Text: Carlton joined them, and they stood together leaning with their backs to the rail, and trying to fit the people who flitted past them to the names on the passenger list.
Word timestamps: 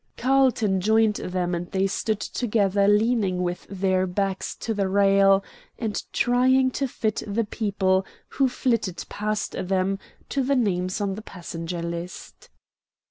Carlton 0.17 0.81
joined 0.81 1.17
them, 1.17 1.53
and 1.53 1.69
they 1.69 1.85
stood 1.85 2.19
together 2.19 2.87
leaning 2.87 3.43
with 3.43 3.67
their 3.69 4.07
backs 4.07 4.55
to 4.55 4.73
the 4.73 4.89
rail, 4.89 5.43
and 5.77 6.01
trying 6.11 6.71
to 6.71 6.87
fit 6.87 7.21
the 7.27 7.45
people 7.45 8.03
who 8.29 8.49
flitted 8.49 9.05
past 9.09 9.51
them 9.51 9.99
to 10.27 10.41
the 10.41 10.55
names 10.55 11.01
on 11.01 11.13
the 11.13 11.21
passenger 11.21 11.83
list. 11.83 12.49